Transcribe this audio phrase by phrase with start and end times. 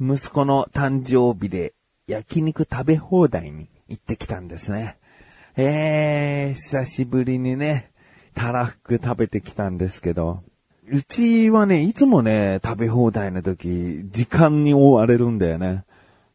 [0.00, 1.74] 息子の誕生日で
[2.06, 4.96] 焼肉食べ放題に行ってきたんですね。
[5.56, 7.92] えー、久しぶりにね、
[8.34, 10.42] たらふく食べてきたんですけど、
[10.90, 15.84] うちはね、いつもね、食べ放題の時、時間に追われるんだよね。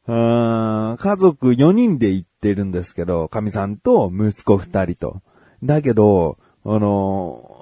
[0.08, 5.22] うーん家族4人で行ってるんですけど、神さんと息子2人と。
[5.64, 7.60] だけど、あのー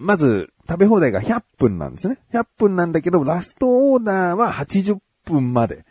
[0.00, 2.18] まず、食べ放題が100分なんですね。
[2.32, 4.98] 100分なんだけど、ラストオーダーは80
[5.30, 5.84] 分まで。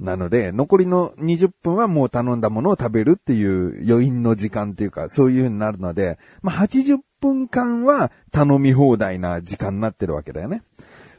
[0.00, 10.62] なので、残りの20分はもう頼んだものを食べるっていう余韻の時間っていうか、そういう風になるので、まあ、80分間は頼み放題な時間になってるわけだよね。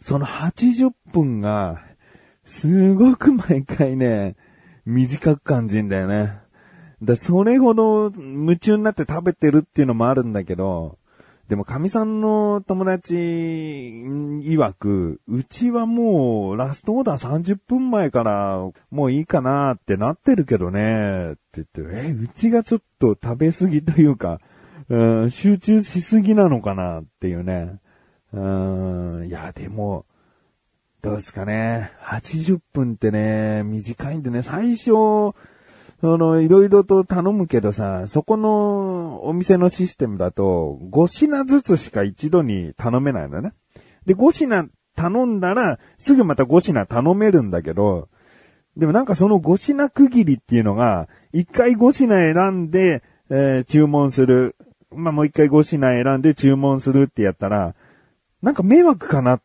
[0.02, 1.84] その80分が、
[2.46, 4.36] すごく毎回ね、
[4.86, 6.40] 短く感じるんだよね。
[7.04, 10.98] だそれほど夢中になって食べてるっていうのもあるんだけど、
[11.52, 24.40] でも、神さんの友達曰く、うちはもう、ラストオーダー30分前から、もういいかなってなってるけどね、って言って、え、うちがちょっと食べ過ぎというか、
[24.88, 27.82] うん、集中しすぎなのかなっていうね。
[28.32, 30.06] うん、いや、でも、
[31.02, 31.92] どうですかね。
[32.02, 35.34] 80分ってね、短いんでね、最初、
[36.02, 43.54] その、いろいろと頼むけどさ、そこのお店のシステムだと、5品ずつしか一度に頼めないのね。
[44.08, 48.10] で、5品頼んだら、すぐまた5品頼めるんだけど、
[48.76, 54.56] でもなんかその5品区切りっていうのが、1回5品選んで、えー注文する。
[54.90, 57.76] まあ、もう1回5品選んで注文するってやったら、
[58.42, 59.42] なんか迷惑かなっ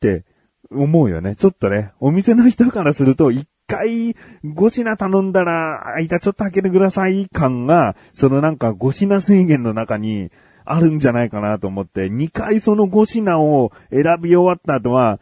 [0.00, 0.24] て
[0.70, 1.34] 思うよね。
[1.34, 3.32] ちょっとね、お店の人からすると、
[3.66, 10.30] 回5品頼んだら、間ちょっと開けてください感が、そのなんか5品制限の中に
[10.64, 15.20] あるんじゃないかなと思って、2回その5品を選び終わった後は、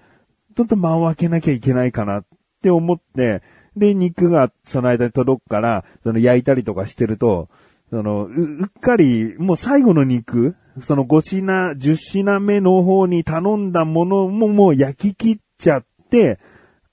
[0.57, 2.25] ちょっと間を開けなきゃいけないかなっ
[2.63, 3.43] て思って、
[3.77, 7.49] で、肉がその間に届くから、その焼いたりとかしてると、
[7.91, 16.39] その、うっかり、もう最後の肉、その5品、10品目の方に頼んだものももう焼き切っちゃって、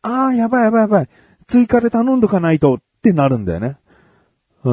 [0.01, 1.09] ああ、やばいやばいやばい。
[1.51, 3.75] 追加で頼んどかないとってなるんだよね。
[4.63, 4.71] う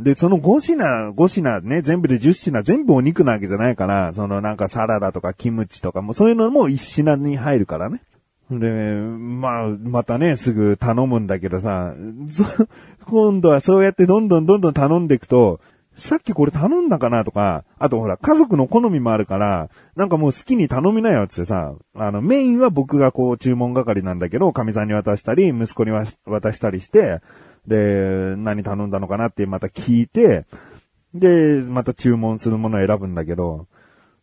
[0.00, 0.04] ん。
[0.04, 8.00] で、その5品、5品ね、全部で10品、全部お肉なわけじゃないから、そのなんかサラダとかキムチとかも、そういうのも1品に入るからね。
[8.48, 11.94] で、まあ、またね、すぐ頼むんだけどさ、
[13.06, 15.58] 今度はそうやってどんどんどんどん頼んでいくと、
[15.96, 25.90] さっきこれ頼んだかなとか、あとほら、家族の好みもあるから、なんかもう好きに頼みなよってさ、あの、メインは僕がこう注文係なんだけど、神さんに渡したり、息子に
[26.24, 27.20] 渡したりして、
[27.66, 30.46] で、何頼んだのかなってまた聞いて、
[31.14, 33.66] で、また注文するものを選ぶんだけど、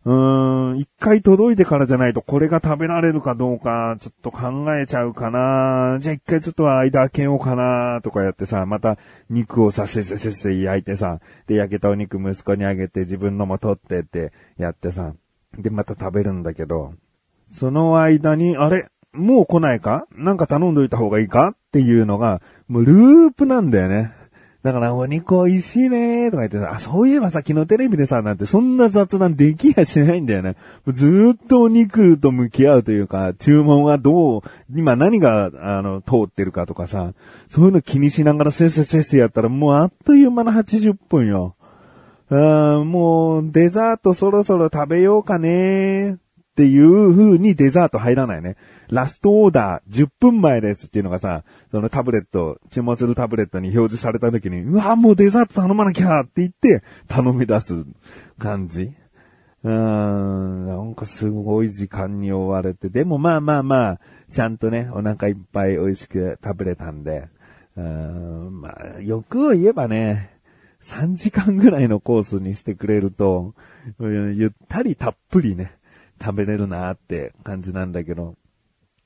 [0.06, 5.98] うーん、一回届いてからじゃないとこれが食べられるかどうか、ちょっと考えちゃうかな。
[6.00, 8.98] じゃあ一回ちょっと間開けようかな、とかやってさ、また
[9.30, 15.14] 肉をさせせせせ焼いてさ、で、焼けたお肉息子にあげて自分のも取ってってやってさ、
[15.58, 16.94] で、また食べるんだけど、
[17.52, 24.14] その間に、あれもう来ないかなんか頼んどいた方がいいかっていうのが、もうループなんだよね。
[24.62, 30.58] だから、お肉美味しいねーとか言ってさ、あ、そういえばさ、昨日テレビでさ、なんてそんな雑談できやしないんだよね。
[30.88, 34.42] ずーっとお肉と向き合うというか、注文はどう、
[34.76, 37.14] 今何が、あの、通ってるかとかさ、
[37.48, 41.56] そういうの気にしながらせっせせっせやったら、もうあっという間の80分よ。
[42.30, 46.29] あーもう、デザートそろそろ食べようかねー
[46.60, 48.58] っていう風にデザート入らないね。
[48.90, 57.86] ラストオーダー10分前ですっていうのがさ、そのタブレット、注文するタブレットに表示された時に、うわ、もうデザート頼まなきゃって言って頼み出す
[58.40, 58.92] 感じ。
[59.64, 64.00] うーん、なんかすごい時間に追われて、でもまあまあまあ、
[64.34, 67.30] ちゃんとね、お腹いっぱい美味しく食べれたんで、
[67.78, 70.38] うーん、まあ、欲を言えばね、
[70.84, 73.54] 3時間ぐらいのコースにしてくれると、
[74.00, 75.79] ゆったりたっぷりね、
[76.22, 78.36] 食べれるなって感じなんだけど、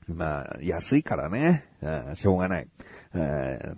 [0.08, 2.68] まあ、安いからね、うんしょうがない。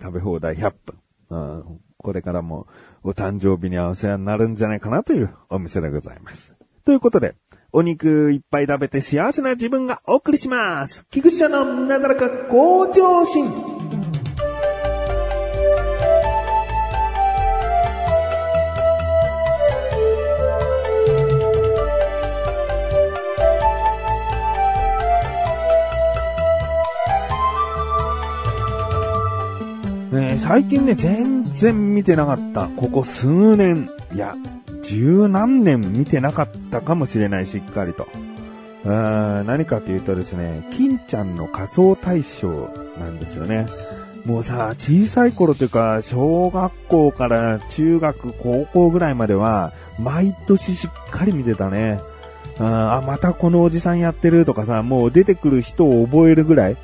[0.02, 0.98] 食べ放題100分。
[1.30, 2.66] うんこれからも
[3.02, 6.52] お誕生日にはお世話になるんじゃないかなというお店でございます。
[6.84, 7.34] ということで、
[7.72, 11.04] お肉いっぱい食べて幸せな自分がお送りします。
[11.10, 13.75] 菊池社のなだらか向上心。
[30.46, 32.68] 最近ね、全然見てなかった。
[32.68, 34.36] ここ数年、いや、
[34.84, 38.06] 十何年見てなかったかもしれない、しっかりと。
[38.84, 43.66] うあ何かというとですね、金ちゃんの仮装大賞なんですよね。
[44.24, 51.98] もうさ、小さい頃というか、小学校から中学、高校ぐらいまでは、毎年しっかり見てたね。
[52.60, 56.76] あ、またこのおじさんやってるとかさ、もう出てくる人を覚えるぐらい、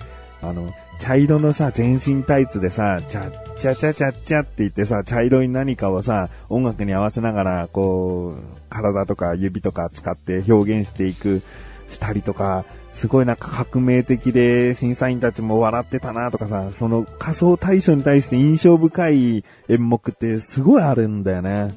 [0.43, 0.69] あの、
[0.99, 11.43] 茶色のさ、全身タイツでさ、チャッチャチャチャチャって言ってさ、茶色い何かをさ、音楽に合わせながら、こう、体とか指とか使って表現していく
[11.88, 21.72] 二人とか、すごいなんか革命的で審査員たちも笑ってたなとかさ、その仮想対象に対して印象深い演目ってすごいあるんだよね。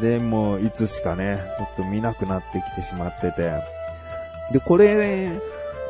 [0.00, 3.52] で、もいつしかね、ちょっと見なくなってきてしまってて。
[4.52, 5.28] で、これ、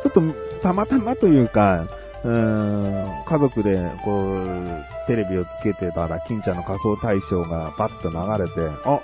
[0.03, 0.23] ちょっと
[0.63, 1.87] たまたまというか、
[2.25, 9.01] 家族で、こう、テレビをつけてたら、金ちゃんの仮想大賞がバッと流れて、あ、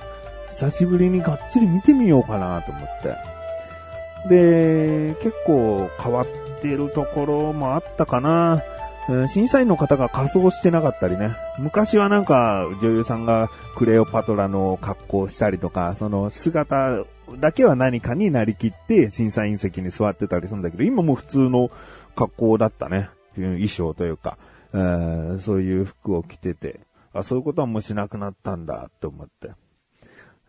[0.51, 3.15] 久しぶりにがっつり見てみようかなと思って。
[4.29, 6.27] で、結構変わっ
[6.61, 8.63] てるところもあったかな。
[9.29, 11.37] 審査員の方が仮装してなかったりね。
[11.59, 17.05] 昔はなんか女優さんがクレオパトラの格好をしたりとか、その姿
[17.39, 21.71] だけは何かになりきって審査員席に座ってたりするんだけど、今も普通の
[22.15, 23.11] 格好だったね。
[23.35, 24.39] 衣装というか、
[24.73, 26.81] えー、そういう服を着てて、
[27.13, 29.51] あ、そういうことはもうしなくなったんだって思って。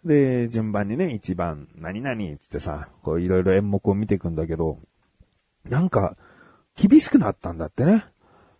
[0.03, 4.79] で、順番にね、一番、何々つってさ、こういろいろ演目を見ていくんだけど、
[5.67, 6.15] なんか、
[6.75, 8.05] 厳しくなったんだってね。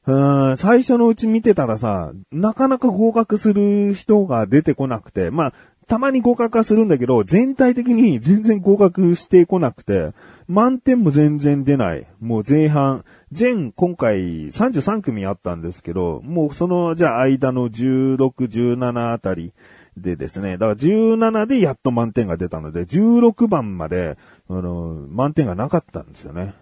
[0.07, 5.53] うん、最初のうち見てたらさ、なかなか合格する人が出てこなくて、まあ、
[5.87, 10.09] たまに合格はするんだけど、全体的に全然合格してこなくて、
[10.47, 12.07] 満点も全然出ない。
[12.19, 19.53] もう前半、全今回33組あったんですけど、もうその、じゃあ間の16、17あたり
[19.97, 24.17] でですね、だから17でやっと満点が出たので、16番まで、
[24.49, 26.53] あの、満点がなかったんですよね。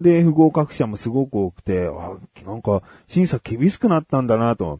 [0.00, 2.16] で、不合格者もすごく多くて、あ、
[2.46, 4.78] なんか、審査厳しくなったんだなと。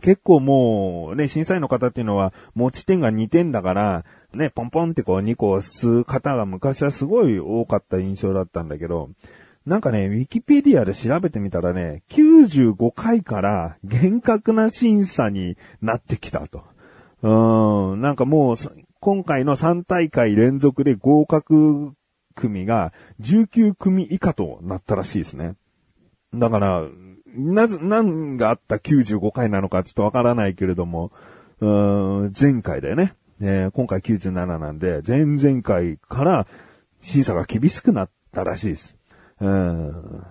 [0.00, 4.04] 結構もう、ね、審査員の方っていうのは、持ち点が2点だから、
[4.34, 9.10] ね、ポンポンってこう2個吸う方が昔はすごい多かった印象だったんだけど、
[9.66, 16.64] なんかね、ウィキペディアで調べてみたらね、95回から厳格な審査になってきたと。
[17.22, 18.56] うん、なんかもう、
[19.00, 21.92] 今回の3大会連続で合格
[22.34, 25.54] 組が19組以下となったらしいですね。
[26.32, 26.84] だから、
[27.34, 31.12] なぜ、何があった95回なのかちょっとわからないけれども、
[31.60, 33.14] うーん前回だよね。
[33.40, 36.46] えー、今回97なんで、前々回から
[37.00, 38.96] 審査が厳しくなったらしいです。
[39.40, 40.24] うん。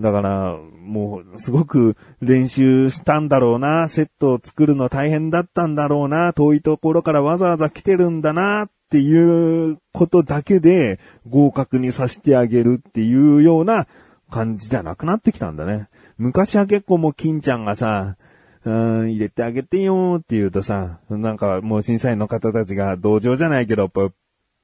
[0.00, 10.98] だから、もう、すごく練習したんだろうな、セットを作るの大変だったんだろうな、遠いところからわざわざ来てるんだな、っていうことだけで
[11.28, 13.86] 合格にさせてあげるっていうような
[14.30, 15.88] 感じじゃなくなってきたんだね。
[16.18, 18.16] 昔は結構もう金ちゃんがさ、
[18.64, 24.12] うん、入れてあげてよって言うとさ、なんかもう審査員の方たちが同情じゃないけど、ぽっ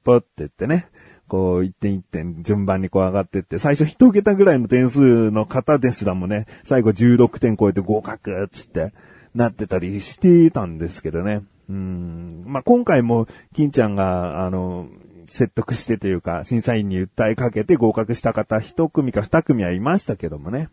[0.03, 0.87] ぽって言ってね、
[1.27, 8.93] こう一点一点順番にこう上がってって、最初一桁ぐらいの点数の方ですらもね、最後16点超えて合格っつって
[9.33, 11.43] なってたりしてたんですけどね。
[11.69, 12.43] うん。
[12.45, 14.87] まあ、今回も、金ちゃんが、あの、
[15.27, 20.69] 説得してというか、審査員に訴えかけて合格した方、一組か二組はいましたけどもね。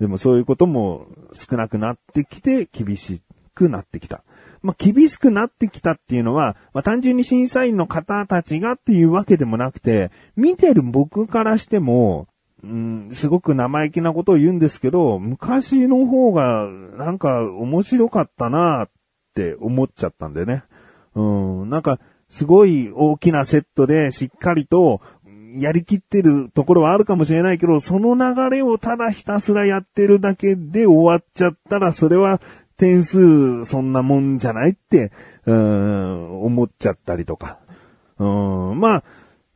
[0.00, 3.22] でもそういうことも少なくなってきて、厳し
[3.54, 4.22] くなってきた。
[4.62, 12.26] まあ、厳しくなってきたっていうのは、まあ、単純に審査員の方たちがっていうわけでもなくて、見てる僕からしても、
[12.64, 16.66] うん、すごく生意気なことを言うんですけど、昔の方が
[16.98, 18.90] なんか面白かったなっ
[19.36, 20.64] って思っちゃったんだよね。
[21.14, 21.22] う
[21.66, 22.00] ん、なんか、
[22.30, 25.00] すごい大きなセットでしっかりと
[25.56, 32.40] やりきってるところはあるかもしれないけど、その流れをただひたすらやってるだけで終わっちゃったら、それは
[32.76, 35.12] 点数そんなもんじゃないって、
[35.46, 37.58] うん、思っちゃったりとか。
[38.18, 39.04] うん、まあ、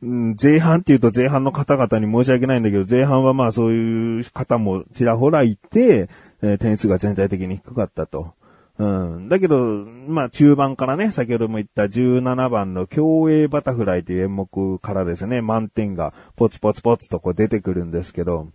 [0.02, 6.08] 前半って言うと前半の方々に申し訳ないんだけど、前半はまあそういう方もちらほらいて、
[6.42, 8.32] え点数が全体的に低かったと。
[8.80, 9.28] うん。
[9.28, 18.48] だけど、まあ中盤からね、先ほども言った17番の競泳バタフライという演目からですね、満点がポツポツポツとこう出てくるんですけど、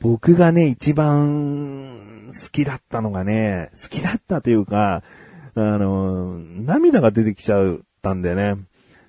[0.00, 5.02] 僕がね、一番好きだったのがね、好きだったというか、
[5.56, 8.62] あの、涙が出てきちゃったんだよね。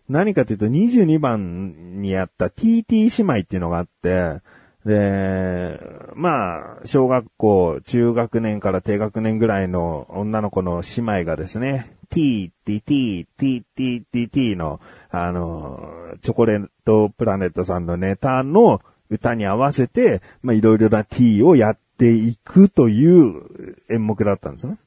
[0.10, 4.42] 何かというと22番にあった TT 姉妹っていうのがあって、
[4.86, 5.80] で、
[6.14, 15.90] まあ、小学校、中学年から低学年ぐらいの女の子の姉妹がですね、t, t, t, t, t, t, t の、あの、
[16.22, 24.78] チョコレートプラネットさんのネタの歌に合わせて、まあ、いろいろな t をやっていくという演目だったんですね。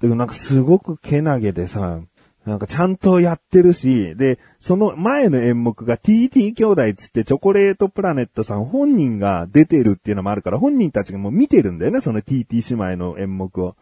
[0.00, 2.00] でもなんかすごくけなげでさ、
[2.46, 13.74] なんかちゃんとやってるし、で、その前の演目が TT 兄弟つってチョコレートプラネットさん本人が出てるっていうのもあるから、本人たちがもう見てるんだよね、その TT 姉妹の演目を。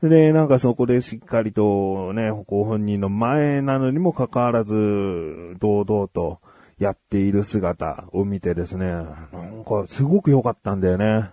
[0.00, 6.38] で、なんかそこでしっかりとね、ご本人の前なのにもかかわらず、堂々と
[6.78, 11.30] やっている姿を見てですね、なんかすごく良かったんだよね。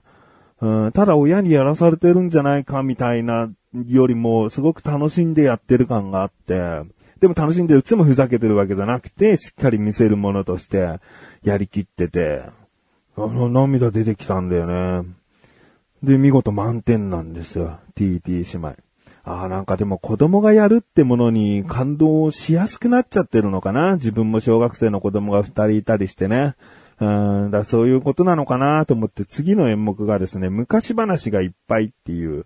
[0.62, 3.52] うん、ただ親にやらされてるんじゃないかみたいな
[3.88, 6.84] よりも、すごく楽しんでやってる感があって、
[7.20, 11.00] でも楽しんでるいつもふざけてるわけじゃなくて、しっかり見せるものとして、
[11.44, 12.44] やりきってて、
[13.18, 15.08] あの、涙出てきたんだよね。
[16.04, 17.80] で、見事満点なんですよ。
[17.96, 18.86] TT 姉妹。
[19.24, 26.56] ああ、なんかでも子供がやるってものに感動しやすくなっちゃってるのかな自分も小学生の子供が二人いたりしてね。
[27.00, 27.06] う
[27.48, 32.46] ん、だそういうことなのかなと思って次の演目がですね、昔話がいっぱいっていう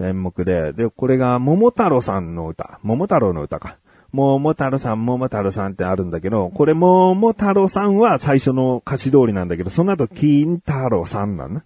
[0.00, 2.78] 演目で、で、これが桃太郎さんの歌。
[2.82, 3.78] 桃太郎の歌か。
[4.12, 11.62] 桃太郎さん、桃太郎さんってあるんだけど、これ桃太郎さんは最初の歌詞通りなんだけど、その後金太郎さんなのね。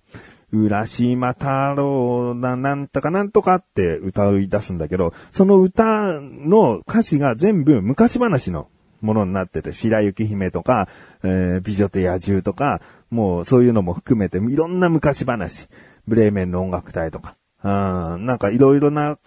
[0.51, 8.69] 浦島太郎だ、なんとかなんとかって歌い出すんだけど、その歌の歌詞が全部昔話の
[9.03, 10.89] ものになってて、白雪姫とか、
[11.23, 12.81] えー、美女と野獣とか、
[13.11, 15.69] もうそういうのも含めていろんな昔話、
[16.07, 19.19] ブレーメンの音楽隊とか、あなんかいろいろな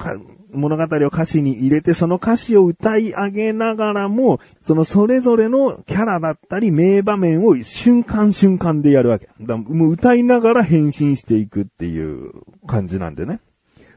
[0.54, 9.30] 物語を歌詞に入れて、その歌詞を歌い上げながらも、そのそれぞれのキャラだったり名場面を瞬間瞬間でやるわけ。
[9.42, 12.32] だもう歌いながら変身していくっていう
[12.68, 13.40] 感じなんでね。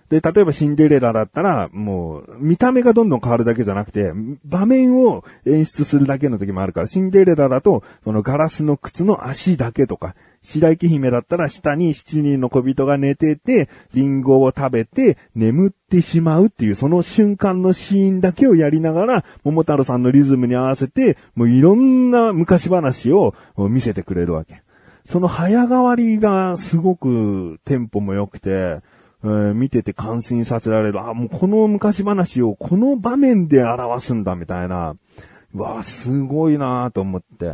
[0.09, 4.13] で、例えばシンデレラだったら、もう、見た目がどんどん変わるだけじゃなくて、
[4.45, 10.15] 場面を演出するだけの時もあるから、シンデレラだと、このガラスの靴の足だけとか、
[10.45, 24.63] 白雪姫だったら下に七人の小人が寝てて、リンゴを食べて眠ってしまうっていうその瞬間のシーンだけをやりながら、桃太郎さんのリズムに合わせて、もういろんな昔話を見せてくれるわけ。
[25.07, 28.81] その早変わりがすごくテンポも良くて、
[29.23, 31.01] えー、見てて感心させられる。
[31.01, 34.95] あ、もうこの昔話をこの場面で表すんだみたいな。
[35.55, 37.53] わあ、すごいなと思って。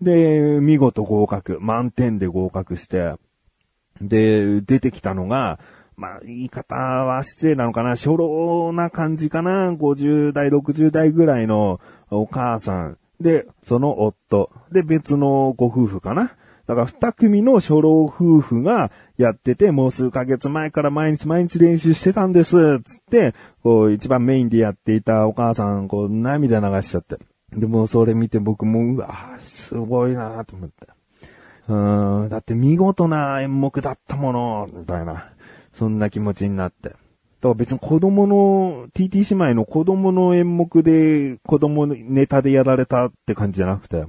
[0.00, 1.58] で、見事合格。
[1.60, 3.14] 満点で合格して、
[4.00, 5.58] で、出てきたのが、
[5.96, 11.80] まあ、言い方は失礼なのかな、初老な感じかな、50代、60代ぐらいの
[12.10, 12.98] お母さん。
[13.20, 14.50] で、その夫。
[14.72, 16.32] で、別のご夫婦かな。
[16.66, 27.18] だから二組の初老夫婦がやってて、もう数ヶ月前から毎日毎日練習してたんです、つって、こう一番メインでやっていたお母さん、こう涙流しちゃって。
[27.52, 30.86] でもそれ見て僕も、うわすごいなと思って。
[31.68, 35.30] うん、だって見事な演目だったもの、みたいな。
[35.72, 36.90] そんな気持ちになって。
[36.90, 36.98] だか
[37.42, 44.04] ら別に子供の、TT 姉妹の子供の演目で子供のネタでやられたって感じじゃなくて、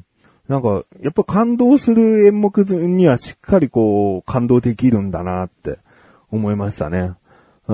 [0.47, 5.77] なんか、やっぱ感動する演目にはしっかりこう、感動できるんだなって
[6.29, 7.13] 思いましたね。
[7.71, 7.73] う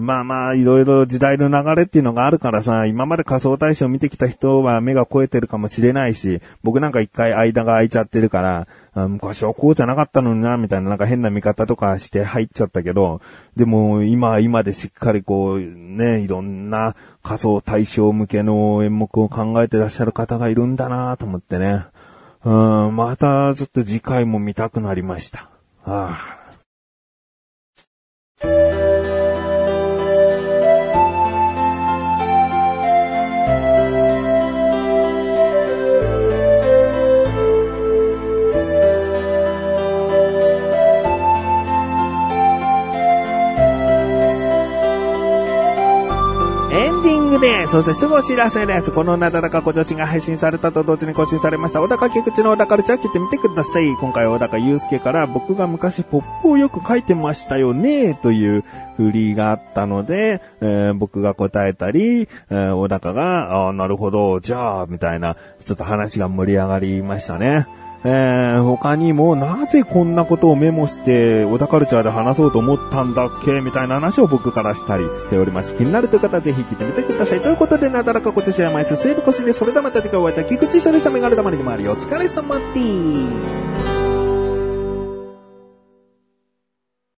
[0.00, 8.40] ん、まあまあ、いろいろ時代の流れっていうのがあるからさ、今まで仮想大賞見てきた人は目が超えてるかもしれないし、僕なんか一回間が空いちゃってるか
[8.94, 13.20] ら、昔はこうじゃなかったのにな、みたいななんか変な見方とかして入っちゃったけど、
[13.56, 21.84] でも今は今でしっかりこう、ね、いろんな仮想大賞向けの演目を考えてらっしゃる方がいるんだなと思ってね。
[22.42, 25.50] うん、またちょっと次回も見たくなりました。
[25.84, 26.39] はあ
[47.70, 48.90] そしてすぐお知らせです。
[48.90, 53.86] このなだらか小女子が配信されたと同時に更新されました、小高菊池の小高ルチャー聞いてみてください。
[53.94, 58.64] 今回は小高祐介から僕が昔ポップをよく書いてましたよね、という
[58.96, 67.68] 振りがあったので、えー、僕が答えたり、えー、小高が、あなるほど、じゃあ、みたいな、ちょっと話が盛り上がりましたね。
[68.02, 75.74] えー、他にも、なぜこんなことをメモして、小田カルチャーで話そうと思ったんだっけみたいな話を僕からしたりしております。
[75.74, 77.40] 気になるという方はぜひ聞いてみてください。
[77.40, 80.46] ということで、なだらかこちしやまいす、セーブコシで、それではまた次回お会いいたい。
[80.46, 81.92] 菊池処理したメガネ玉にもあるよ。
[81.92, 83.99] お疲れ様でーす。